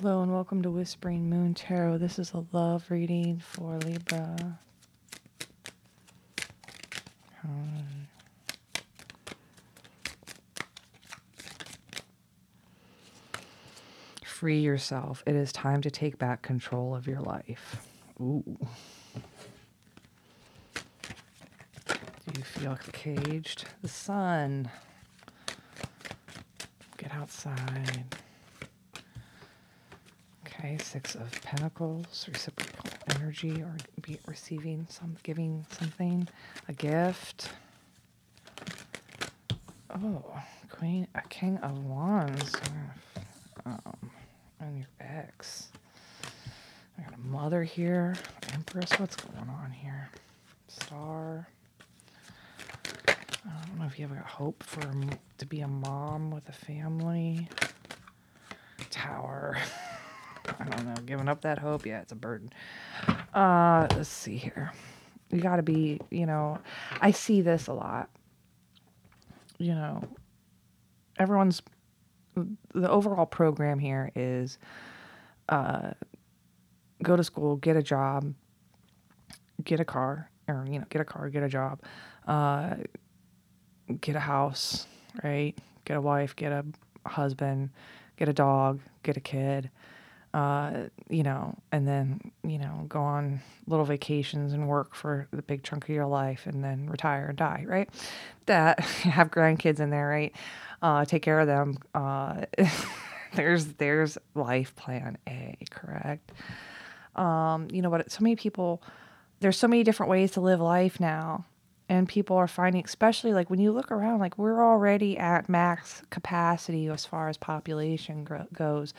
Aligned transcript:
Hello 0.00 0.20
and 0.20 0.30
welcome 0.30 0.60
to 0.60 0.70
Whispering 0.70 1.30
Moon 1.30 1.54
Tarot. 1.54 1.96
This 1.96 2.18
is 2.18 2.34
a 2.34 2.44
love 2.52 2.84
reading 2.90 3.38
for 3.38 3.78
Libra. 3.78 4.58
Free 14.22 14.58
yourself. 14.58 15.22
It 15.26 15.34
is 15.34 15.50
time 15.50 15.80
to 15.80 15.90
take 15.90 16.18
back 16.18 16.42
control 16.42 16.94
of 16.94 17.06
your 17.06 17.20
life. 17.20 17.88
Ooh. 18.20 18.58
Do 21.86 21.94
you 22.36 22.44
feel 22.44 22.78
caged? 22.92 23.64
The 23.80 23.88
sun. 23.88 24.70
Get 26.98 27.14
outside. 27.14 28.04
Okay, 30.58 30.78
Six 30.78 31.14
of 31.16 31.30
Pentacles, 31.42 32.26
reciprocal 32.32 32.88
energy 33.14 33.62
or 33.62 33.76
be 34.00 34.18
receiving 34.26 34.86
some, 34.88 35.14
giving 35.22 35.66
something, 35.70 36.26
a 36.68 36.72
gift. 36.72 37.50
Oh, 39.94 40.24
Queen, 40.70 41.08
a 41.14 41.20
King 41.28 41.58
of 41.58 41.84
Wands, 41.84 42.54
um, 43.66 44.10
and 44.60 44.78
your 44.78 44.86
ex. 44.98 45.68
I 46.98 47.02
got 47.02 47.14
a 47.14 47.20
mother 47.20 47.62
here, 47.62 48.14
Empress. 48.54 48.90
What's 48.98 49.16
going 49.16 49.50
on 49.50 49.70
here? 49.70 50.08
Star. 50.68 51.46
I 53.08 53.14
don't 53.66 53.78
know 53.78 53.86
if 53.86 53.98
you 53.98 54.06
a 54.06 54.26
hope 54.26 54.62
for 54.62 54.80
to 55.36 55.46
be 55.46 55.60
a 55.60 55.68
mom 55.68 56.30
with 56.30 56.48
a 56.48 56.52
family. 56.52 57.48
Tower. 58.90 59.58
I 60.66 60.76
don't 60.76 60.86
know. 60.86 61.02
Giving 61.04 61.28
up 61.28 61.42
that 61.42 61.58
hope, 61.58 61.86
yeah, 61.86 62.00
it's 62.00 62.12
a 62.12 62.16
burden. 62.16 62.50
Uh, 63.34 63.86
let's 63.94 64.08
see 64.08 64.36
here. 64.36 64.72
You 65.30 65.40
got 65.40 65.56
to 65.56 65.62
be, 65.62 66.00
you 66.10 66.26
know, 66.26 66.58
I 67.00 67.10
see 67.10 67.40
this 67.40 67.66
a 67.66 67.72
lot. 67.72 68.10
You 69.58 69.74
know, 69.74 70.02
everyone's 71.18 71.62
the 72.74 72.90
overall 72.90 73.26
program 73.26 73.78
here 73.78 74.10
is 74.14 74.58
uh, 75.48 75.92
go 77.02 77.16
to 77.16 77.24
school, 77.24 77.56
get 77.56 77.76
a 77.76 77.82
job, 77.82 78.34
get 79.64 79.80
a 79.80 79.84
car, 79.84 80.30
or 80.48 80.66
you 80.68 80.78
know, 80.78 80.84
get 80.90 81.00
a 81.00 81.04
car, 81.04 81.28
get 81.30 81.42
a 81.42 81.48
job, 81.48 81.80
uh, 82.26 82.74
get 84.00 84.16
a 84.16 84.20
house, 84.20 84.86
right? 85.22 85.56
Get 85.84 85.96
a 85.96 86.00
wife, 86.00 86.36
get 86.36 86.52
a 86.52 86.64
husband, 87.06 87.70
get 88.16 88.28
a 88.28 88.32
dog, 88.32 88.80
get 89.02 89.16
a 89.16 89.20
kid, 89.20 89.70
uh, 90.34 90.84
you 91.08 91.22
know, 91.22 91.56
and 91.72 91.86
then, 91.86 92.32
you 92.44 92.58
know, 92.58 92.84
go 92.88 93.00
on 93.00 93.40
little 93.66 93.84
vacations 93.84 94.52
and 94.52 94.68
work 94.68 94.94
for 94.94 95.28
the 95.32 95.42
big 95.42 95.62
chunk 95.62 95.84
of 95.84 95.94
your 95.94 96.06
life 96.06 96.46
and 96.46 96.62
then 96.62 96.88
retire 96.90 97.28
and 97.28 97.38
die, 97.38 97.64
right? 97.66 97.88
That 98.46 98.80
have 98.80 99.30
grandkids 99.30 99.80
in 99.80 99.90
there, 99.90 100.08
right? 100.08 100.34
Uh, 100.82 101.04
take 101.04 101.22
care 101.22 101.40
of 101.40 101.46
them. 101.46 101.78
Uh, 101.94 102.44
there's 103.34 103.66
there's 103.74 104.18
life 104.34 104.76
plan 104.76 105.16
A, 105.28 105.56
correct? 105.70 106.32
Um, 107.14 107.68
you 107.70 107.80
know 107.80 107.90
what? 107.90 108.10
So 108.10 108.22
many 108.22 108.36
people, 108.36 108.82
there's 109.40 109.56
so 109.58 109.68
many 109.68 109.84
different 109.84 110.10
ways 110.10 110.32
to 110.32 110.40
live 110.40 110.60
life 110.60 111.00
now 111.00 111.46
and 111.88 112.08
people 112.08 112.36
are 112.36 112.48
finding 112.48 112.84
especially 112.84 113.32
like 113.32 113.48
when 113.50 113.60
you 113.60 113.72
look 113.72 113.90
around 113.90 114.18
like 114.18 114.36
we're 114.38 114.62
already 114.62 115.16
at 115.18 115.48
max 115.48 116.02
capacity 116.10 116.88
as 116.88 117.04
far 117.06 117.28
as 117.28 117.36
population 117.36 118.24
gro- 118.24 118.46
goes. 118.52 118.94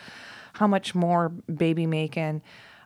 How 0.54 0.68
much 0.68 0.96
more 0.96 1.30
baby 1.30 1.86
making 1.86 2.42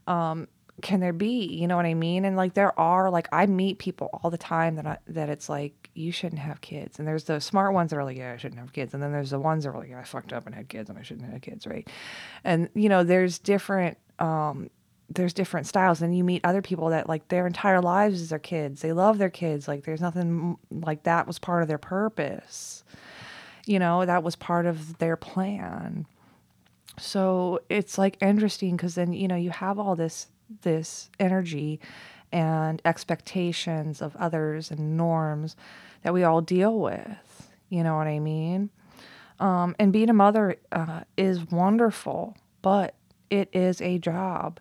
um, 0.08 0.48
can 0.82 1.00
there 1.00 1.14
be? 1.14 1.46
You 1.46 1.68
know 1.68 1.76
what 1.76 1.86
i 1.86 1.94
mean? 1.94 2.26
And 2.26 2.36
like 2.36 2.54
there 2.54 2.78
are 2.80 3.10
like 3.10 3.28
i 3.32 3.46
meet 3.46 3.78
people 3.78 4.10
all 4.14 4.30
the 4.32 4.38
time 4.38 4.76
that 4.76 4.88
I, 4.88 4.98
that 5.08 5.30
it's 5.30 5.50
like 5.50 5.90
you 5.94 6.12
shouldn't 6.12 6.42
have 6.42 6.62
kids. 6.62 6.98
And 7.00 7.08
there's 7.08 7.26
the 7.26 7.40
smart 7.40 7.74
ones 7.74 7.92
that 7.92 7.98
are 7.98 8.04
like 8.04 8.18
yeah 8.18 8.34
i 8.34 8.38
shouldn't 8.38 8.60
have 8.60 8.74
kids. 8.74 8.94
And 8.94 9.04
then 9.04 9.12
there's 9.12 9.32
the 9.32 9.40
ones 9.40 9.64
that 9.64 9.72
are 9.72 9.78
like 9.78 9.94
i 9.94 10.04
fucked 10.04 10.34
up 10.34 10.46
and 10.46 10.56
had 10.56 10.70
kids 10.70 10.90
and 10.90 10.98
i 10.98 11.04
shouldn't 11.04 11.32
have 11.32 11.42
kids 11.42 11.68
right? 11.68 11.88
And 12.44 12.70
you 12.74 12.90
know 12.90 13.04
there's 13.04 13.38
different 13.40 13.98
um, 14.20 14.70
there's 15.16 15.34
different 15.34 15.68
styles 15.68 16.02
and 16.02 16.16
you 16.16 16.24
meet 16.24 16.42
other 16.44 16.62
people 16.62 16.90
that 16.90 17.10
like 17.10 17.28
their 17.28 17.48
entire 17.48 17.82
lives 17.82 18.22
is 18.22 18.30
their 18.30 18.40
kids. 18.40 18.82
They 18.82 18.94
love 18.94 19.18
their 19.18 19.30
kids. 19.30 19.68
Like 19.68 19.84
there's 19.84 20.02
nothing 20.02 20.58
like 20.70 21.04
that 21.04 21.28
was 21.28 21.40
part 21.40 21.62
of 21.62 21.68
their 21.68 21.78
purpose. 21.78 22.84
You 23.66 23.80
know 23.80 24.06
that 24.06 24.24
was 24.24 24.36
part 24.36 24.66
of 24.66 24.98
their 24.98 25.16
plan. 25.16 26.06
So 27.00 27.60
it's 27.70 27.98
like 27.98 28.18
interesting 28.22 28.76
because 28.76 28.96
then 28.96 29.14
you 29.14 29.28
know 29.28 29.36
you 29.36 29.52
have 29.52 29.80
all 29.80 29.96
this 29.96 30.28
this 30.62 31.10
energy 31.20 31.80
and 32.32 32.82
expectations 32.86 34.02
of 34.02 34.16
others 34.16 34.72
and 34.72 34.98
norms 34.98 35.56
that 36.04 36.14
we 36.14 36.24
all 36.24 36.42
deal 36.42 36.80
with. 36.80 37.50
You 37.70 37.84
know 37.84 37.96
what 37.96 38.08
i 38.08 38.20
mean? 38.20 38.70
Um, 39.40 39.76
and 39.80 39.92
being 39.92 40.10
a 40.10 40.14
mother 40.14 40.58
uh, 40.72 41.02
is 41.18 41.50
wonderful 41.50 42.36
but 42.62 42.96
it 43.30 43.50
is 43.54 43.82
a 43.82 43.98
job 43.98 44.60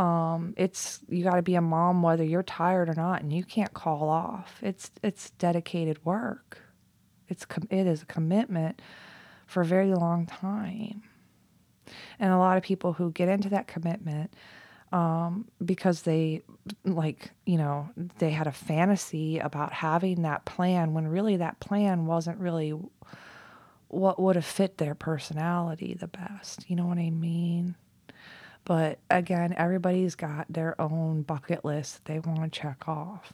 um, 0.00 0.54
it's 0.56 1.00
you 1.10 1.22
got 1.22 1.34
to 1.36 1.42
be 1.42 1.56
a 1.56 1.60
mom 1.60 2.00
whether 2.00 2.24
you're 2.24 2.42
tired 2.42 2.88
or 2.88 2.94
not, 2.94 3.20
and 3.20 3.30
you 3.30 3.44
can't 3.44 3.74
call 3.74 4.08
off. 4.08 4.58
It's 4.62 4.90
it's 5.02 5.28
dedicated 5.32 6.02
work. 6.06 6.58
It's 7.28 7.46
it 7.68 7.86
is 7.86 8.02
a 8.02 8.06
commitment 8.06 8.80
for 9.46 9.60
a 9.60 9.66
very 9.66 9.92
long 9.92 10.24
time, 10.24 11.02
and 12.18 12.32
a 12.32 12.38
lot 12.38 12.56
of 12.56 12.62
people 12.62 12.94
who 12.94 13.12
get 13.12 13.28
into 13.28 13.50
that 13.50 13.66
commitment 13.66 14.32
um, 14.90 15.46
because 15.62 16.00
they 16.02 16.40
like 16.86 17.32
you 17.44 17.58
know 17.58 17.90
they 18.18 18.30
had 18.30 18.46
a 18.46 18.52
fantasy 18.52 19.38
about 19.38 19.70
having 19.70 20.22
that 20.22 20.46
plan 20.46 20.94
when 20.94 21.08
really 21.08 21.36
that 21.36 21.60
plan 21.60 22.06
wasn't 22.06 22.38
really 22.38 22.72
what 23.88 24.18
would 24.18 24.36
have 24.36 24.46
fit 24.46 24.78
their 24.78 24.94
personality 24.94 25.92
the 25.92 26.08
best. 26.08 26.70
You 26.70 26.76
know 26.76 26.86
what 26.86 26.96
I 26.96 27.10
mean? 27.10 27.74
But 28.70 29.00
again, 29.10 29.52
everybody's 29.56 30.14
got 30.14 30.46
their 30.48 30.80
own 30.80 31.22
bucket 31.22 31.64
list 31.64 32.04
they 32.04 32.20
want 32.20 32.40
to 32.44 32.48
check 32.48 32.86
off. 32.86 33.32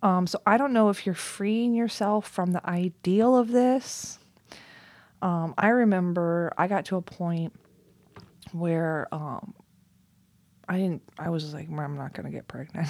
Um, 0.00 0.28
so 0.28 0.40
I 0.46 0.58
don't 0.58 0.72
know 0.72 0.90
if 0.90 1.04
you're 1.04 1.14
freeing 1.16 1.74
yourself 1.74 2.28
from 2.28 2.52
the 2.52 2.64
ideal 2.64 3.36
of 3.36 3.50
this. 3.50 4.20
Um, 5.22 5.54
I 5.58 5.70
remember 5.70 6.52
I 6.56 6.68
got 6.68 6.84
to 6.84 6.96
a 6.96 7.02
point 7.02 7.52
where 8.52 9.08
um, 9.10 9.54
I 10.68 10.78
didn't, 10.78 11.02
I 11.18 11.30
was 11.30 11.52
like, 11.52 11.68
I'm 11.68 11.96
not 11.96 12.14
to 12.26 12.30
get 12.30 12.46
pregnant. 12.46 12.86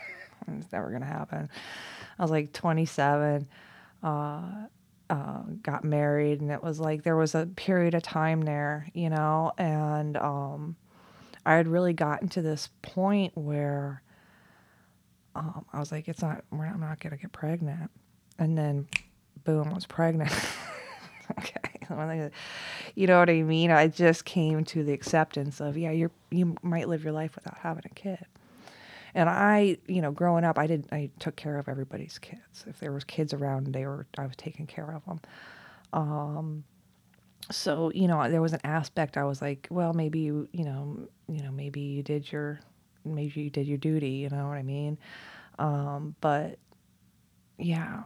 it's 0.48 0.70
never 0.72 0.90
to 1.04 1.08
happen. 1.08 1.48
I 2.18 2.22
was 2.22 2.30
like 2.30 2.52
27, 2.52 3.48
uh, 4.02 4.42
uh, 5.08 5.42
got 5.62 5.84
married, 5.84 6.42
and 6.42 6.50
it 6.50 6.62
was 6.62 6.78
like 6.78 7.02
there 7.02 7.16
was 7.16 7.34
a 7.34 7.46
period 7.46 7.94
of 7.94 8.02
time 8.02 8.42
there, 8.42 8.88
you 8.92 9.08
know, 9.08 9.52
and 9.56 10.18
um, 10.18 10.76
I 11.46 11.54
had 11.54 11.68
really 11.68 11.92
gotten 11.92 12.28
to 12.30 12.42
this 12.42 12.68
point 12.82 13.36
where 13.36 14.02
um, 15.34 15.64
I 15.72 15.78
was 15.78 15.92
like, 15.92 16.08
it's 16.08 16.22
not, 16.22 16.44
I'm 16.52 16.80
not 16.80 17.00
going 17.00 17.10
to 17.10 17.16
get 17.16 17.32
pregnant. 17.32 17.90
And 18.38 18.56
then, 18.56 18.88
boom, 19.44 19.68
I 19.68 19.74
was 19.74 19.86
pregnant. 19.86 20.32
okay. 21.38 21.60
You 22.96 23.06
know 23.08 23.18
what 23.18 23.28
I 23.28 23.42
mean? 23.42 23.70
I 23.70 23.88
just 23.88 24.24
came 24.24 24.64
to 24.66 24.84
the 24.84 24.92
acceptance 24.92 25.60
of, 25.60 25.76
yeah, 25.76 25.90
you're, 25.90 26.12
you 26.30 26.56
might 26.62 26.88
live 26.88 27.02
your 27.02 27.12
life 27.12 27.34
without 27.34 27.58
having 27.58 27.82
a 27.84 27.94
kid. 27.94 28.24
And 29.14 29.28
I, 29.28 29.78
you 29.86 30.00
know, 30.00 30.10
growing 30.10 30.44
up, 30.44 30.58
I 30.58 30.66
didn't. 30.66 30.92
I 30.92 31.10
took 31.18 31.36
care 31.36 31.58
of 31.58 31.68
everybody's 31.68 32.18
kids. 32.18 32.64
If 32.66 32.80
there 32.80 32.92
was 32.92 33.04
kids 33.04 33.32
around, 33.32 33.72
they 33.72 33.84
were, 33.84 34.06
I 34.16 34.26
was 34.26 34.36
taking 34.36 34.66
care 34.66 34.92
of 34.92 35.04
them. 35.04 35.20
Um, 35.92 36.64
so 37.50 37.90
you 37.94 38.08
know 38.08 38.30
there 38.30 38.42
was 38.42 38.52
an 38.52 38.60
aspect 38.64 39.16
i 39.16 39.24
was 39.24 39.42
like 39.42 39.66
well 39.70 39.92
maybe 39.92 40.20
you 40.20 40.48
you 40.52 40.64
know 40.64 40.98
you 41.28 41.42
know 41.42 41.50
maybe 41.50 41.80
you 41.80 42.02
did 42.02 42.30
your 42.30 42.60
maybe 43.04 43.42
you 43.42 43.50
did 43.50 43.66
your 43.66 43.78
duty 43.78 44.10
you 44.10 44.30
know 44.30 44.48
what 44.48 44.56
i 44.56 44.62
mean? 44.62 44.98
Um, 45.58 46.16
but 46.20 46.58
yeah 47.58 48.02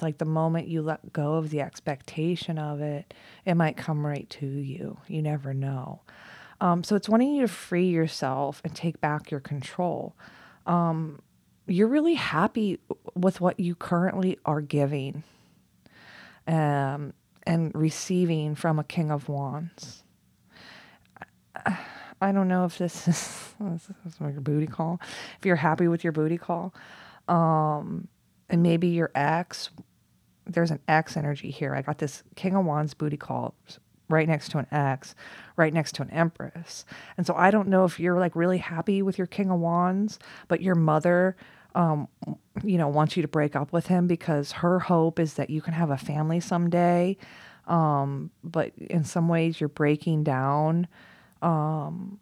like 0.00 0.18
the 0.18 0.24
moment 0.24 0.68
you 0.68 0.82
let 0.82 1.12
go 1.12 1.34
of 1.34 1.50
the 1.50 1.60
expectation 1.60 2.58
of 2.58 2.80
it 2.80 3.14
it 3.44 3.54
might 3.54 3.76
come 3.76 4.04
right 4.04 4.28
to 4.30 4.46
you. 4.46 4.98
You 5.06 5.22
never 5.22 5.54
know. 5.54 6.00
Um, 6.60 6.84
so 6.84 6.96
it's 6.96 7.08
wanting 7.08 7.34
you 7.34 7.42
to 7.42 7.48
free 7.48 7.88
yourself 7.88 8.60
and 8.64 8.74
take 8.74 9.00
back 9.00 9.30
your 9.30 9.40
control. 9.40 10.16
Um, 10.66 11.20
you're 11.66 11.88
really 11.88 12.14
happy 12.14 12.78
with 13.14 13.40
what 13.40 13.58
you 13.58 13.74
currently 13.74 14.38
are 14.44 14.60
giving. 14.60 15.24
Um, 16.46 17.12
and 17.46 17.72
receiving 17.74 18.54
from 18.54 18.78
a 18.78 18.84
king 18.84 19.10
of 19.10 19.28
wands. 19.28 20.02
I 22.20 22.32
don't 22.32 22.48
know 22.48 22.64
if 22.64 22.78
this 22.78 23.08
is, 23.08 23.54
this 23.60 23.90
is 24.04 24.20
a 24.20 24.40
booty 24.40 24.66
call. 24.66 25.00
If 25.38 25.46
you're 25.46 25.56
happy 25.56 25.88
with 25.88 26.04
your 26.04 26.12
booty 26.12 26.38
call, 26.38 26.74
um, 27.28 28.08
and 28.48 28.62
maybe 28.62 28.88
your 28.88 29.10
ex, 29.14 29.70
there's 30.46 30.70
an 30.70 30.80
ex 30.88 31.16
energy 31.16 31.50
here. 31.50 31.74
I 31.74 31.82
got 31.82 31.98
this 31.98 32.22
King 32.36 32.56
of 32.56 32.64
Wands 32.64 32.94
booty 32.94 33.16
call 33.16 33.54
right 34.08 34.28
next 34.28 34.50
to 34.50 34.58
an 34.58 34.66
X, 34.70 35.14
right 35.56 35.72
next 35.72 35.94
to 35.96 36.02
an 36.02 36.10
Empress. 36.10 36.84
And 37.16 37.26
so 37.26 37.34
I 37.34 37.50
don't 37.50 37.68
know 37.68 37.84
if 37.84 37.98
you're 37.98 38.18
like 38.18 38.36
really 38.36 38.58
happy 38.58 39.02
with 39.02 39.16
your 39.16 39.26
King 39.26 39.50
of 39.50 39.60
Wands, 39.60 40.18
but 40.48 40.60
your 40.60 40.74
mother, 40.74 41.36
um, 41.74 42.08
you 42.62 42.78
know, 42.78 42.88
wants 42.88 43.16
you 43.16 43.22
to 43.22 43.28
break 43.28 43.56
up 43.56 43.72
with 43.72 43.88
him 43.88 44.06
because 44.06 44.52
her 44.52 44.78
hope 44.78 45.18
is 45.18 45.34
that 45.34 45.50
you 45.50 45.60
can 45.60 45.74
have 45.74 45.90
a 45.90 45.96
family 45.96 46.40
someday. 46.40 47.16
Um, 47.66 48.30
but 48.42 48.72
in 48.76 49.04
some 49.04 49.28
ways, 49.28 49.60
you're 49.60 49.68
breaking 49.68 50.24
down. 50.24 50.86
Um, 51.42 52.20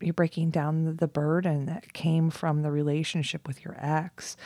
you're 0.00 0.14
breaking 0.14 0.50
down 0.50 0.96
the 0.96 1.08
burden 1.08 1.66
that 1.66 1.92
came 1.92 2.30
from 2.30 2.62
the 2.62 2.70
relationship 2.70 3.46
with 3.46 3.64
your 3.64 3.76
ex 3.80 4.36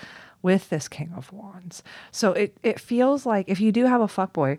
with 0.41 0.71
this 0.71 0.87
king 0.87 1.13
of 1.17 1.33
wands 1.33 1.83
so 2.13 2.33
it, 2.33 2.57
it 2.63 2.79
feels 2.79 3.27
like 3.27 3.49
if 3.49 3.61
you 3.61 3.73
do 3.73 3.87
have 3.87 4.01
a 4.01 4.07
fuckboy 4.07 4.59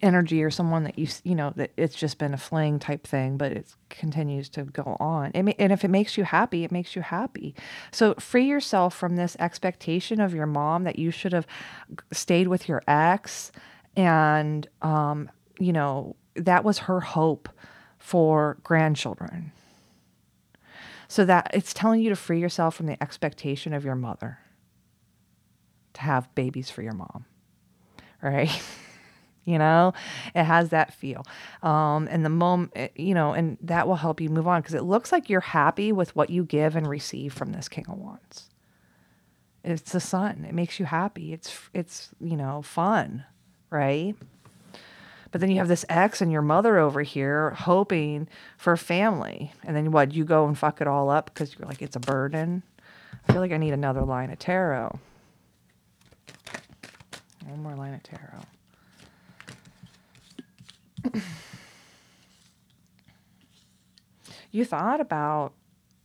energy 0.00 0.42
or 0.42 0.50
someone 0.50 0.84
that 0.84 0.98
you 0.98 1.06
you 1.24 1.34
know 1.34 1.52
that 1.56 1.72
it's 1.76 1.94
just 1.94 2.18
been 2.18 2.34
a 2.34 2.38
fling 2.38 2.78
type 2.78 3.06
thing 3.06 3.36
but 3.36 3.52
it 3.52 3.74
continues 3.90 4.48
to 4.48 4.64
go 4.64 4.96
on. 5.00 5.32
May, 5.34 5.54
and 5.58 5.72
if 5.72 5.84
it 5.84 5.88
makes 5.88 6.16
you 6.16 6.24
happy 6.24 6.64
it 6.64 6.72
makes 6.72 6.96
you 6.96 7.02
happy. 7.02 7.54
So 7.90 8.14
free 8.14 8.46
yourself 8.46 8.94
from 8.94 9.16
this 9.16 9.36
expectation 9.38 10.20
of 10.20 10.34
your 10.34 10.46
mom 10.46 10.84
that 10.84 10.98
you 10.98 11.10
should 11.10 11.32
have 11.32 11.46
stayed 12.12 12.48
with 12.48 12.68
your 12.68 12.82
ex 12.86 13.52
and 13.96 14.66
um 14.80 15.30
you 15.58 15.72
know 15.72 16.16
that 16.34 16.64
was 16.64 16.78
her 16.78 17.00
hope 17.00 17.48
for 17.98 18.58
grandchildren. 18.62 19.52
So 21.08 21.26
that 21.26 21.50
it's 21.52 21.74
telling 21.74 22.00
you 22.00 22.08
to 22.08 22.16
free 22.16 22.40
yourself 22.40 22.74
from 22.74 22.86
the 22.86 23.00
expectation 23.02 23.74
of 23.74 23.84
your 23.84 23.94
mother 23.94 24.38
to 25.94 26.00
have 26.00 26.34
babies 26.34 26.70
for 26.70 26.82
your 26.82 26.94
mom 26.94 27.26
right 28.22 28.62
you 29.44 29.58
know? 29.58 29.92
It 30.34 30.44
has 30.44 30.70
that 30.70 30.94
feel. 30.94 31.24
Um, 31.62 32.08
and 32.10 32.24
the 32.24 32.30
moment 32.30 32.72
eh, 32.74 32.88
you 32.96 33.14
know 33.14 33.32
and 33.32 33.58
that 33.62 33.86
will 33.86 33.96
help 33.96 34.20
you 34.20 34.28
move 34.28 34.46
on 34.48 34.60
because 34.60 34.74
it 34.74 34.84
looks 34.84 35.12
like 35.12 35.28
you're 35.28 35.40
happy 35.40 35.92
with 35.92 36.14
what 36.16 36.30
you 36.30 36.44
give 36.44 36.76
and 36.76 36.86
receive 36.86 37.32
from 37.32 37.52
this 37.52 37.68
king 37.68 37.84
of 37.88 37.98
wands. 37.98 38.48
It's 39.64 39.92
the 39.92 40.00
sun. 40.00 40.44
It 40.48 40.54
makes 40.54 40.80
you 40.80 40.86
happy. 40.86 41.32
It's 41.32 41.58
it's 41.72 42.10
you 42.20 42.36
know 42.36 42.62
fun 42.62 43.24
right? 43.72 44.14
But 45.32 45.40
then 45.40 45.50
you 45.50 45.56
have 45.56 45.68
this 45.68 45.86
ex 45.88 46.20
and 46.20 46.30
your 46.30 46.42
mother 46.42 46.78
over 46.78 47.02
here 47.02 47.50
hoping 47.52 48.28
for 48.58 48.76
family. 48.76 49.52
And 49.64 49.74
then 49.74 49.90
what? 49.90 50.12
You 50.12 50.24
go 50.24 50.46
and 50.46 50.56
fuck 50.56 50.80
it 50.80 50.86
all 50.86 51.10
up 51.10 51.26
because 51.26 51.56
you're 51.58 51.66
like 51.66 51.82
it's 51.82 51.96
a 51.96 52.00
burden? 52.00 52.62
I 53.26 53.32
feel 53.32 53.40
like 53.40 53.52
i 53.52 53.56
need 53.56 53.72
another 53.72 54.02
line 54.02 54.30
of 54.30 54.38
tarot. 54.38 54.98
One 57.46 57.62
more 57.62 57.74
line 57.74 57.94
of 57.94 58.02
tarot 58.02 58.42
you 64.50 64.64
thought 64.64 65.00
about 65.00 65.52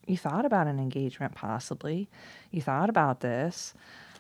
you 0.06 0.18
thought 0.18 0.46
about 0.46 0.68
an 0.68 0.80
engagement 0.80 1.36
possibly. 1.36 2.08
You 2.52 2.62
thought 2.62 2.90
about 2.90 3.20
this 3.20 3.74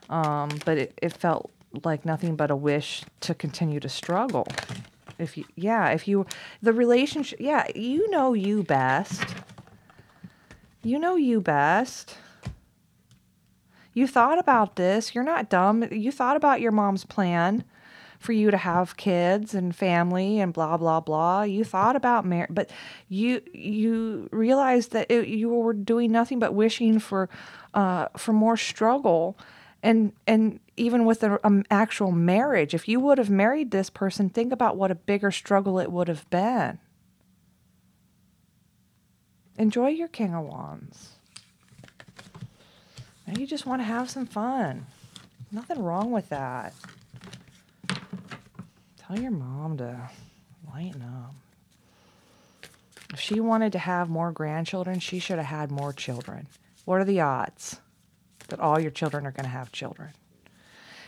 um, 0.09 0.49
but 0.65 0.77
it, 0.77 0.99
it 1.01 1.13
felt 1.13 1.51
like 1.83 2.05
nothing 2.05 2.35
but 2.35 2.49
a 2.49 2.55
wish 2.55 3.03
to 3.21 3.33
continue 3.33 3.79
to 3.79 3.89
struggle. 3.89 4.47
If 5.19 5.37
you 5.37 5.45
yeah 5.55 5.89
if 5.89 6.07
you 6.07 6.25
the 6.61 6.73
relationship 6.73 7.39
yeah 7.39 7.65
you 7.75 8.09
know 8.09 8.33
you 8.33 8.63
best. 8.63 9.23
You 10.83 10.99
know 10.99 11.15
you 11.15 11.41
best. 11.41 12.17
You 13.93 14.05
thought 14.05 14.37
about 14.37 14.75
this. 14.75 15.15
You're 15.15 15.23
not 15.23 15.49
dumb. 15.49 15.83
You 15.91 16.11
thought 16.11 16.37
about 16.37 16.61
your 16.61 16.71
mom's 16.71 17.03
plan 17.03 17.63
for 18.19 18.31
you 18.31 18.51
to 18.51 18.57
have 18.57 18.97
kids 18.97 19.53
and 19.53 19.75
family 19.75 20.39
and 20.39 20.53
blah 20.53 20.77
blah 20.77 20.99
blah. 20.99 21.43
You 21.43 21.63
thought 21.63 21.95
about 21.95 22.25
marriage, 22.25 22.51
but 22.51 22.69
you 23.09 23.41
you 23.53 24.29
realized 24.31 24.91
that 24.91 25.11
it, 25.11 25.27
you 25.27 25.49
were 25.49 25.73
doing 25.73 26.11
nothing 26.11 26.39
but 26.39 26.53
wishing 26.53 26.99
for 26.99 27.29
uh, 27.73 28.07
for 28.17 28.33
more 28.33 28.57
struggle, 28.57 29.37
and 29.83 30.13
and 30.25 30.59
even 30.75 31.05
with 31.05 31.23
an 31.23 31.37
um, 31.43 31.63
actual 31.69 32.11
marriage, 32.11 32.73
if 32.73 32.87
you 32.87 32.99
would 32.99 33.17
have 33.17 33.29
married 33.29 33.71
this 33.71 33.89
person, 33.89 34.29
think 34.29 34.51
about 34.51 34.77
what 34.77 34.91
a 34.91 34.95
bigger 34.95 35.31
struggle 35.31 35.79
it 35.79 35.91
would 35.91 36.07
have 36.07 36.29
been. 36.29 36.79
Enjoy 39.57 39.87
your 39.87 40.07
King 40.07 40.35
of 40.35 40.45
Wands. 40.45 41.13
Now 43.25 43.39
you 43.39 43.47
just 43.47 43.65
want 43.65 43.81
to 43.81 43.85
have 43.85 44.09
some 44.09 44.25
fun. 44.25 44.85
Nothing 45.51 45.81
wrong 45.81 46.11
with 46.11 46.29
that. 46.29 46.73
Tell 49.07 49.19
your 49.19 49.31
mom 49.31 49.77
to 49.77 50.09
lighten 50.73 51.01
up. 51.01 51.33
If 53.13 53.21
she 53.21 53.39
wanted 53.39 53.71
to 53.71 53.79
have 53.79 54.09
more 54.09 54.33
grandchildren, 54.33 54.99
she 54.99 55.19
should 55.19 55.37
have 55.37 55.45
had 55.45 55.71
more 55.71 55.93
children. 55.93 56.47
What 56.83 56.99
are 56.99 57.05
the 57.05 57.21
odds 57.21 57.79
that 58.49 58.59
all 58.59 58.79
your 58.79 58.91
children 58.91 59.25
are 59.25 59.31
going 59.31 59.45
to 59.45 59.49
have 59.49 59.71
children? 59.71 60.09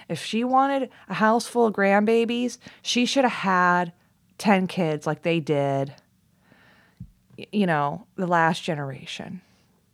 If 0.07 0.23
she 0.23 0.45
wanted 0.45 0.89
a 1.09 1.15
house 1.15 1.45
full 1.45 1.65
of 1.65 1.73
grandbabies, 1.73 2.57
she 2.81 3.05
should 3.05 3.25
have 3.25 3.33
had 3.33 3.91
10 4.37 4.67
kids 4.67 5.05
like 5.05 5.23
they 5.23 5.41
did, 5.41 5.93
you 7.51 7.67
know, 7.67 8.05
the 8.15 8.27
last 8.27 8.63
generation, 8.63 9.41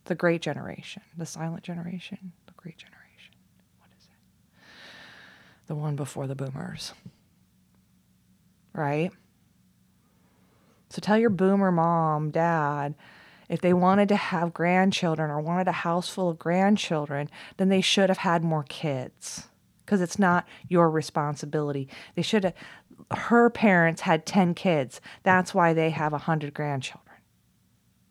the 0.06 0.16
great 0.16 0.44
generation, 0.44 1.02
the 1.18 1.26
silent 1.26 1.64
generation, 1.64 2.34
the 2.46 2.54
great 2.56 2.78
generation. 2.78 3.34
What 3.80 3.90
is 3.98 4.06
it? 4.06 4.68
The 5.68 5.76
one 5.76 5.96
before 5.96 6.28
the 6.28 6.36
boomers 6.36 6.94
right? 8.76 9.12
So 10.90 11.00
tell 11.02 11.18
your 11.18 11.30
boomer 11.30 11.72
mom, 11.72 12.32
dad, 12.32 12.96
if 13.50 13.62
they 13.62 13.74
wanted 13.74 14.10
to 14.10 14.16
have 14.16 14.54
grandchildren 14.54 15.30
or 15.30 15.40
wanted 15.40 15.68
a 15.68 15.74
house 15.74 16.10
full 16.10 16.30
of 16.30 16.40
grandchildren, 16.40 17.30
then 17.58 17.70
they 17.70 17.82
should 17.82 18.10
have 18.10 18.20
had 18.20 18.44
more 18.44 18.64
kids 18.64 19.48
because 19.86 20.02
it's 20.02 20.18
not 20.18 20.48
your 20.68 20.90
responsibility. 20.90 21.88
They 22.16 22.22
should 22.22 22.44
have, 22.44 22.54
her 23.12 23.50
parents 23.50 24.02
had 24.02 24.26
10 24.26 24.56
kids. 24.56 25.00
That's 25.24 25.54
why 25.54 25.74
they 25.74 25.92
have 25.92 26.12
100 26.12 26.54
grandchildren. 26.54 27.05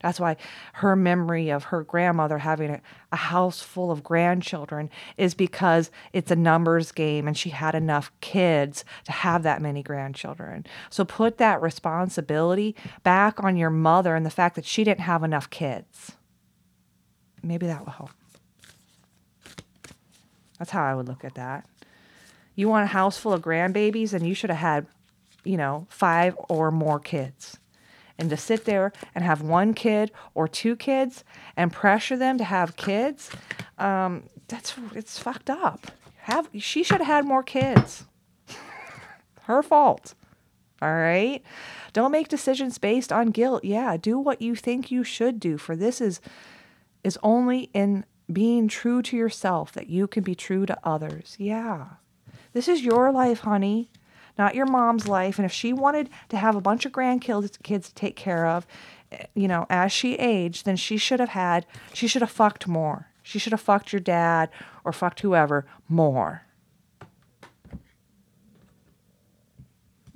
That's 0.04 0.20
why 0.20 0.36
her 0.74 0.94
memory 0.96 1.48
of 1.48 1.64
her 1.64 1.82
grandmother 1.82 2.36
having 2.36 2.68
a, 2.68 2.82
a, 3.10 3.16
house 3.16 3.62
full 3.62 3.90
of 3.90 4.02
grandchildren 4.02 4.90
is 5.16 5.32
because 5.32 5.90
it's 6.12 6.30
a 6.30 6.36
numbers 6.36 6.92
game 6.92 7.26
and 7.26 7.34
she 7.34 7.48
had 7.48 7.74
enough 7.74 8.12
kids 8.20 8.84
to 9.06 9.12
have 9.12 9.44
that 9.44 9.62
many 9.62 9.82
grandchildren. 9.82 10.66
So 10.90 11.06
put 11.06 11.38
that 11.38 11.62
responsibility 11.62 12.76
back 13.02 13.42
on 13.42 13.56
your 13.56 13.70
mother 13.70 14.14
and 14.14 14.26
the 14.26 14.30
fact 14.30 14.56
that 14.56 14.66
she 14.66 14.84
didn't 14.84 15.00
have 15.00 15.22
enough 15.22 15.48
kids. 15.48 16.12
Maybe 17.42 17.66
that 17.66 17.82
will 17.86 17.92
help. 17.92 18.10
That's 20.58 20.70
how 20.70 20.84
I 20.84 20.94
would 20.94 21.08
look 21.08 21.24
at 21.24 21.36
that. 21.36 21.66
You 22.54 22.68
want 22.68 22.84
a 22.84 22.88
house 22.88 23.16
full 23.16 23.32
of 23.32 23.40
grandbabies 23.40 24.12
and 24.12 24.28
you 24.28 24.34
should 24.34 24.50
have 24.50 24.58
had, 24.58 24.86
you 25.44 25.56
know, 25.56 25.86
five 25.88 26.36
or 26.50 26.70
more 26.70 27.00
kids 27.00 27.58
and 28.18 28.30
to 28.30 28.36
sit 28.36 28.64
there 28.64 28.92
and 29.14 29.24
have 29.24 29.42
one 29.42 29.74
kid 29.74 30.12
or 30.34 30.46
two 30.46 30.76
kids 30.76 31.24
and 31.56 31.72
pressure 31.72 32.16
them 32.16 32.38
to 32.38 32.44
have 32.44 32.76
kids, 32.76 33.30
um, 33.78 34.24
that's 34.48 34.74
it's 34.94 35.18
fucked 35.18 35.50
up. 35.50 35.86
Have 36.22 36.48
she 36.58 36.82
should 36.82 36.98
have 36.98 37.06
had 37.06 37.24
more 37.24 37.42
kids. 37.42 38.04
Her 39.42 39.62
fault. 39.62 40.14
All 40.80 40.94
right. 40.94 41.42
Don't 41.92 42.12
make 42.12 42.28
decisions 42.28 42.78
based 42.78 43.12
on 43.12 43.30
guilt. 43.30 43.64
Yeah, 43.64 43.96
do 43.96 44.18
what 44.18 44.42
you 44.42 44.54
think 44.54 44.90
you 44.90 45.04
should 45.04 45.38
do. 45.40 45.58
For 45.58 45.76
this 45.76 46.00
is 46.00 46.20
is 47.02 47.18
only 47.22 47.70
in 47.74 48.04
being 48.32 48.68
true 48.68 49.02
to 49.02 49.16
yourself 49.16 49.72
that 49.72 49.88
you 49.88 50.06
can 50.06 50.22
be 50.22 50.34
true 50.34 50.66
to 50.66 50.78
others. 50.82 51.36
Yeah. 51.38 51.86
This 52.52 52.68
is 52.68 52.82
your 52.82 53.12
life, 53.12 53.40
honey 53.40 53.90
not 54.36 54.54
your 54.54 54.66
mom's 54.66 55.08
life. 55.08 55.38
And 55.38 55.46
if 55.46 55.52
she 55.52 55.72
wanted 55.72 56.10
to 56.28 56.36
have 56.36 56.56
a 56.56 56.60
bunch 56.60 56.84
of 56.84 56.92
grandkids 56.92 57.62
kids 57.62 57.88
to 57.88 57.94
take 57.94 58.16
care 58.16 58.46
of, 58.46 58.66
eh, 59.12 59.26
you 59.34 59.48
know, 59.48 59.66
as 59.70 59.92
she 59.92 60.14
aged, 60.14 60.64
then 60.64 60.76
she 60.76 60.96
should 60.96 61.20
have 61.20 61.30
had, 61.30 61.66
she 61.92 62.06
should 62.06 62.22
have 62.22 62.30
fucked 62.30 62.66
more. 62.66 63.08
She 63.22 63.38
should 63.38 63.52
have 63.52 63.60
fucked 63.60 63.92
your 63.92 64.00
dad 64.00 64.50
or 64.84 64.92
fucked 64.92 65.20
whoever 65.20 65.66
more. 65.88 66.42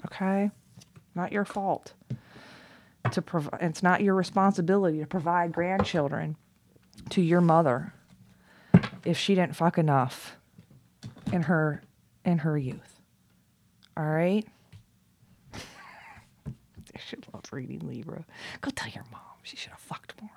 Okay? 0.05 0.51
Not 1.15 1.33
your 1.33 1.45
fault. 1.45 1.95
To 3.13 3.23
provide 3.23 3.63
it's 3.63 3.83
not 3.83 4.03
your 4.03 4.15
responsibility 4.15 4.99
to 4.99 5.07
provide 5.07 5.53
grandchildren 5.53 6.37
to 7.09 7.23
your 7.23 7.41
mother 7.41 7.95
if 9.05 9.17
she 9.17 9.35
didn't 9.35 9.57
fuck 9.57 9.79
enough 9.79 10.37
in 11.33 11.45
her 11.45 11.83
in 12.25 12.39
her 12.39 12.59
youth. 12.59 12.98
All 13.99 14.05
right. 14.05 14.47
I 15.55 16.99
should 17.05 17.27
love 17.35 17.43
reading 17.51 17.81
Libra. 17.81 18.25
Go 18.61 18.71
tell 18.71 18.91
your 18.91 19.05
mom 19.11 19.23
she 19.43 19.57
should 19.57 19.73
have 19.73 19.81
fucked 19.81 20.15
more. 20.21 20.31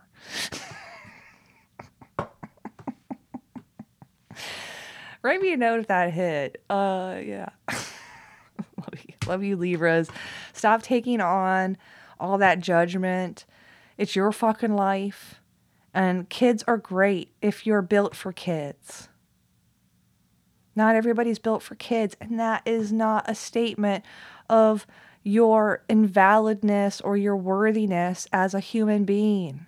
Write 5.21 5.41
me 5.41 5.53
a 5.53 5.57
note 5.57 5.81
if 5.81 5.87
that 5.87 6.11
hit. 6.11 6.63
Uh, 6.71 7.19
yeah. 7.23 7.49
love 7.69 8.95
you, 9.05 9.13
love 9.27 9.43
you, 9.43 9.55
Libras. 9.55 10.09
Stop 10.53 10.81
taking 10.81 11.21
on 11.21 11.77
all 12.19 12.39
that 12.39 12.61
judgment. 12.61 13.45
It's 13.99 14.15
your 14.15 14.31
fucking 14.31 14.75
life. 14.75 15.35
And 15.93 16.27
kids 16.29 16.63
are 16.67 16.77
great 16.77 17.29
if 17.41 17.67
you're 17.67 17.83
built 17.83 18.15
for 18.15 18.31
kids. 18.31 19.09
Not 20.75 20.95
everybody's 20.95 21.39
built 21.39 21.61
for 21.63 21.75
kids. 21.75 22.15
And 22.21 22.39
that 22.39 22.61
is 22.65 22.91
not 22.91 23.29
a 23.29 23.35
statement 23.35 24.03
of 24.49 24.87
your 25.23 25.83
invalidness 25.89 27.01
or 27.03 27.17
your 27.17 27.35
worthiness 27.35 28.27
as 28.33 28.53
a 28.53 28.59
human 28.59 29.03
being. 29.03 29.67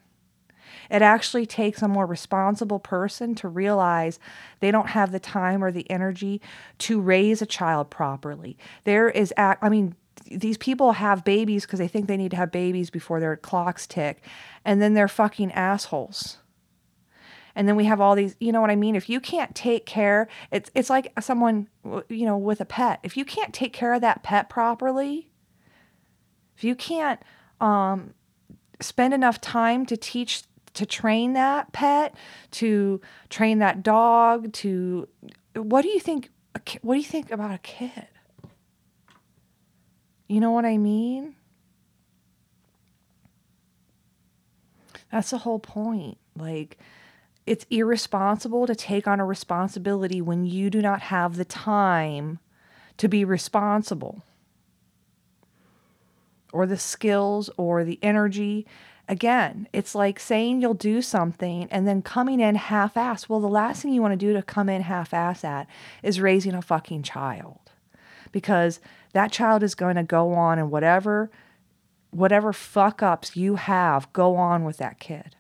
It 0.90 1.02
actually 1.02 1.46
takes 1.46 1.82
a 1.82 1.88
more 1.88 2.06
responsible 2.06 2.80
person 2.80 3.36
to 3.36 3.48
realize 3.48 4.20
they 4.60 4.72
don't 4.72 4.90
have 4.90 5.12
the 5.12 5.20
time 5.20 5.64
or 5.64 5.72
the 5.72 5.90
energy 5.90 6.42
to 6.80 7.00
raise 7.00 7.42
a 7.42 7.46
child 7.46 7.90
properly. 7.90 8.58
There 8.84 9.10
is, 9.10 9.34
I 9.38 9.70
mean, 9.70 9.96
these 10.30 10.58
people 10.58 10.94
have 10.94 11.24
babies 11.24 11.66
because 11.66 11.80
they 11.80 11.88
think 11.88 12.08
they 12.08 12.18
need 12.18 12.32
to 12.32 12.38
have 12.38 12.52
babies 12.52 12.90
before 12.90 13.20
their 13.20 13.38
clocks 13.38 13.88
tick, 13.88 14.24
and 14.66 14.82
then 14.82 14.94
they're 14.94 15.08
fucking 15.08 15.52
assholes. 15.52 16.38
And 17.56 17.68
then 17.68 17.76
we 17.76 17.86
have 17.86 18.02
all 18.02 18.16
these, 18.16 18.36
you 18.40 18.52
know 18.52 18.62
what 18.62 18.72
I 18.72 18.76
mean? 18.76 18.96
If 18.96 19.10
you 19.10 19.20
can't 19.20 19.54
take 19.54 19.86
care, 19.86 20.28
it's 20.52 20.72
it's 20.74 20.90
like 20.90 21.14
someone, 21.20 21.68
you 22.10 22.26
know, 22.26 22.38
with 22.38 22.62
a 22.62 22.66
pet. 22.66 23.00
If 23.04 23.16
you 23.16 23.26
can't 23.26 23.54
take 23.54 23.74
care 23.74 23.94
of 23.94 24.02
that 24.02 24.24
pet 24.24 24.50
properly, 24.50 25.30
if 26.58 26.64
you 26.64 26.76
can't 26.76 27.22
um, 27.62 28.14
spend 28.80 29.14
enough 29.14 29.40
time 29.40 29.86
to 29.86 29.98
teach 29.98 30.44
to 30.74 30.86
train 30.86 31.34
that 31.34 31.72
pet, 31.72 32.16
to 32.52 33.00
train 33.30 33.60
that 33.60 33.84
dog, 33.84 34.52
to 34.54 35.08
what 35.56 35.84
do 35.84 35.90
you 35.90 36.00
think? 36.00 36.30
What 36.82 36.96
do 36.96 37.00
you 37.00 37.06
think 37.06 37.32
about 37.32 37.52
a 37.52 37.60
kid? 37.60 38.08
You 40.28 40.40
know 40.40 40.52
what 40.52 40.66
I 40.66 40.78
mean? 40.78 41.36
That's 45.12 45.30
the 45.30 45.38
whole 45.38 45.60
point. 45.60 46.18
Like, 46.36 46.80
it's 47.46 47.66
irresponsible 47.70 48.68
to 48.68 48.76
take 48.76 49.08
on 49.08 49.20
a 49.20 49.26
responsibility 49.26 50.22
when 50.22 50.46
you 50.46 50.70
do 50.70 50.82
not 50.82 51.02
have 51.02 51.36
the 51.36 51.46
time 51.46 52.40
to 52.98 53.08
be 53.08 53.26
responsible 53.26 54.24
or 56.54 56.66
the 56.66 56.78
skills 56.78 57.50
or 57.58 57.84
the 57.84 58.00
energy. 58.02 58.66
Again, 59.10 59.68
it's 59.74 59.96
like 59.96 60.20
saying 60.20 60.62
you'll 60.62 60.74
do 60.74 61.02
something 61.02 61.68
and 61.70 61.88
then 61.88 62.02
coming 62.02 62.40
in 62.40 62.56
half 62.56 62.96
ass. 62.96 63.28
Well, 63.28 63.42
the 63.42 63.48
last 63.48 63.82
thing 63.82 63.94
you 63.94 64.02
want 64.02 64.14
to 64.14 64.26
do 64.26 64.34
to 64.34 64.42
come 64.42 64.70
in 64.70 64.84
half 64.84 65.14
ass 65.14 65.44
at 65.44 65.68
is 66.02 66.22
raising 66.22 66.54
a 66.54 66.62
fucking 66.62 67.04
child 67.04 67.60
because 68.32 68.80
that 69.14 69.32
child 69.32 69.64
is 69.64 69.76
going 69.76 69.96
to 69.96 70.04
go 70.04 70.34
on 70.34 70.60
and 70.60 70.72
whatever 70.72 71.30
whatever 72.12 72.54
fuck 72.54 73.02
ups 73.02 73.36
you 73.36 73.56
have 73.56 74.12
go 74.14 74.36
on 74.36 74.64
with 74.64 74.78
that 74.78 75.00
kid 75.00 75.36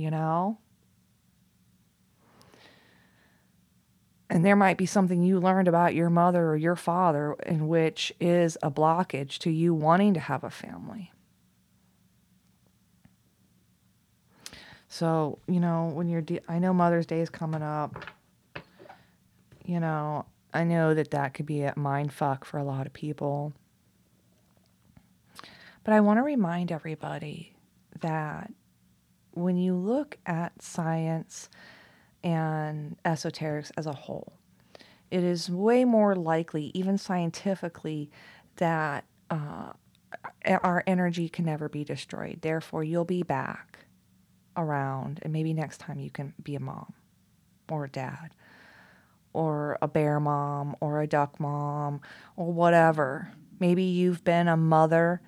you 0.00 0.10
know? 0.10 0.58
And 4.30 4.44
there 4.44 4.56
might 4.56 4.78
be 4.78 4.86
something 4.86 5.22
you 5.22 5.40
learned 5.40 5.68
about 5.68 5.94
your 5.94 6.08
mother 6.08 6.46
or 6.46 6.56
your 6.56 6.76
father 6.76 7.34
in 7.44 7.66
which 7.66 8.12
is 8.20 8.56
a 8.62 8.70
blockage 8.70 9.38
to 9.38 9.50
you 9.50 9.74
wanting 9.74 10.14
to 10.14 10.20
have 10.20 10.44
a 10.44 10.50
family. 10.50 11.12
So 14.88 15.38
you 15.46 15.60
know 15.60 15.90
when 15.94 16.08
you're 16.08 16.20
de- 16.20 16.40
i 16.48 16.58
know 16.58 16.72
mother's 16.72 17.06
day 17.06 17.20
is 17.20 17.30
coming 17.30 17.62
up. 17.62 18.06
You 19.64 19.78
know, 19.78 20.26
I 20.52 20.64
know 20.64 20.94
that 20.94 21.10
that 21.10 21.34
could 21.34 21.46
be 21.46 21.62
a 21.62 21.74
mind 21.76 22.12
fuck 22.12 22.44
for 22.44 22.58
a 22.58 22.64
lot 22.64 22.86
of 22.86 22.92
people. 22.92 23.52
But 25.84 25.94
I 25.94 26.00
want 26.00 26.18
to 26.18 26.22
remind 26.22 26.72
everybody 26.72 27.54
that 28.00 28.50
when 29.32 29.56
you 29.56 29.74
look 29.74 30.18
at 30.26 30.60
science 30.62 31.48
and 32.22 32.96
esoterics 33.04 33.70
as 33.76 33.86
a 33.86 33.92
whole, 33.92 34.32
it 35.10 35.24
is 35.24 35.50
way 35.50 35.84
more 35.84 36.14
likely, 36.14 36.70
even 36.74 36.98
scientifically, 36.98 38.10
that 38.56 39.04
uh, 39.30 39.72
our 40.46 40.82
energy 40.86 41.28
can 41.28 41.44
never 41.44 41.68
be 41.68 41.84
destroyed. 41.84 42.38
Therefore, 42.42 42.84
you'll 42.84 43.04
be 43.04 43.22
back 43.22 43.86
around, 44.56 45.20
and 45.22 45.32
maybe 45.32 45.52
next 45.52 45.78
time 45.78 45.98
you 46.00 46.10
can 46.10 46.34
be 46.42 46.54
a 46.54 46.60
mom 46.60 46.92
or 47.68 47.84
a 47.84 47.90
dad 47.90 48.34
or 49.32 49.78
a 49.80 49.88
bear 49.88 50.18
mom 50.18 50.76
or 50.80 51.00
a 51.00 51.06
duck 51.06 51.38
mom 51.38 52.00
or 52.36 52.52
whatever. 52.52 53.32
Maybe 53.58 53.84
you've 53.84 54.24
been 54.24 54.48
a 54.48 54.56
mother 54.56 55.20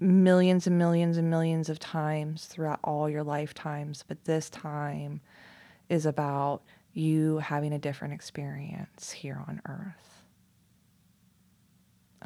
millions 0.00 0.66
and 0.66 0.78
millions 0.78 1.16
and 1.16 1.30
millions 1.30 1.68
of 1.68 1.78
times 1.78 2.46
throughout 2.46 2.80
all 2.84 3.08
your 3.08 3.22
lifetimes, 3.22 4.04
but 4.06 4.24
this 4.24 4.48
time 4.50 5.20
is 5.88 6.06
about 6.06 6.62
you 6.92 7.38
having 7.38 7.72
a 7.72 7.78
different 7.78 8.14
experience 8.14 9.10
here 9.10 9.42
on 9.46 9.60
earth. 9.68 10.22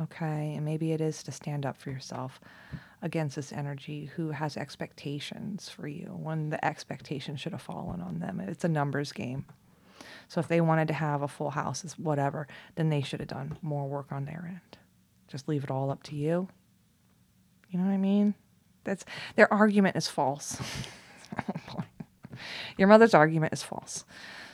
Okay, 0.00 0.54
and 0.54 0.64
maybe 0.64 0.92
it 0.92 1.00
is 1.00 1.24
to 1.24 1.32
stand 1.32 1.66
up 1.66 1.76
for 1.76 1.90
yourself 1.90 2.40
against 3.02 3.34
this 3.34 3.52
energy 3.52 4.10
who 4.14 4.30
has 4.30 4.56
expectations 4.56 5.68
for 5.68 5.88
you 5.88 6.06
when 6.06 6.50
the 6.50 6.64
expectation 6.64 7.36
should 7.36 7.52
have 7.52 7.62
fallen 7.62 8.00
on 8.00 8.20
them. 8.20 8.38
It's 8.38 8.64
a 8.64 8.68
numbers 8.68 9.10
game. 9.10 9.46
So 10.28 10.38
if 10.40 10.46
they 10.46 10.60
wanted 10.60 10.88
to 10.88 10.94
have 10.94 11.22
a 11.22 11.28
full 11.28 11.50
house, 11.50 11.84
is 11.84 11.98
whatever, 11.98 12.46
then 12.76 12.90
they 12.90 13.02
should 13.02 13.20
have 13.20 13.28
done 13.28 13.58
more 13.62 13.88
work 13.88 14.12
on 14.12 14.24
their 14.24 14.44
end. 14.46 14.78
Just 15.26 15.48
leave 15.48 15.64
it 15.64 15.70
all 15.70 15.90
up 15.90 16.02
to 16.04 16.14
you. 16.14 16.48
You 17.70 17.78
know 17.78 17.86
what 17.86 17.92
I 17.92 17.98
mean? 17.98 18.34
That's 18.84 19.04
their 19.36 19.52
argument 19.52 19.96
is 19.96 20.08
false. 20.08 20.60
Your 22.78 22.88
mother's 22.88 23.14
argument 23.14 23.52
is 23.52 23.62
false. 23.62 24.04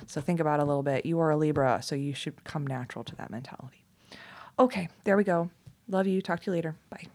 So 0.06 0.20
think 0.20 0.40
about 0.40 0.60
it 0.60 0.64
a 0.64 0.66
little 0.66 0.82
bit. 0.82 1.06
You 1.06 1.20
are 1.20 1.30
a 1.30 1.36
Libra, 1.36 1.80
so 1.82 1.94
you 1.94 2.14
should 2.14 2.44
come 2.44 2.66
natural 2.66 3.04
to 3.04 3.16
that 3.16 3.30
mentality. 3.30 3.84
Okay, 4.58 4.88
there 5.04 5.16
we 5.16 5.24
go. 5.24 5.50
Love 5.88 6.06
you. 6.06 6.22
Talk 6.22 6.40
to 6.40 6.50
you 6.50 6.56
later. 6.56 6.76
Bye. 6.90 7.06